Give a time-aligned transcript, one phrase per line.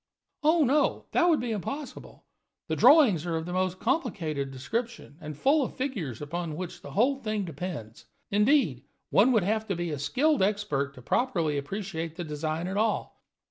[0.41, 2.25] "Oh, no, that would be impossible.
[2.69, 6.93] The drawings are of the most complicated description, and full of figures upon which the
[6.93, 8.05] whole thing depends.
[8.31, 12.77] Indeed, one would have to be a skilled expert to properly appreciate the design at
[12.77, 13.21] all.